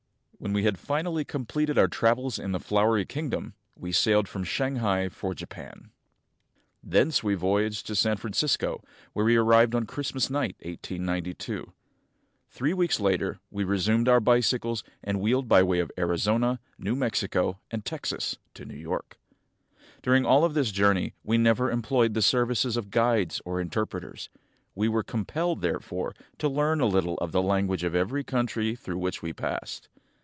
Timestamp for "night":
10.31-10.55